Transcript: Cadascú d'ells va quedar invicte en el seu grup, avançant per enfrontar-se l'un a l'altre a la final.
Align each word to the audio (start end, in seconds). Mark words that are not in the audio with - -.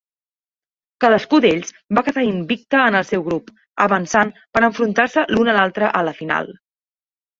Cadascú 1.03 1.39
d'ells 1.43 1.69
va 1.99 2.03
quedar 2.07 2.23
invicte 2.29 2.81
en 2.85 2.97
el 3.01 3.05
seu 3.09 3.25
grup, 3.27 3.53
avançant 3.87 4.33
per 4.57 4.65
enfrontar-se 4.69 5.25
l'un 5.37 5.53
a 5.53 5.59
l'altre 5.59 5.93
a 6.01 6.07
la 6.09 6.19
final. 6.23 6.51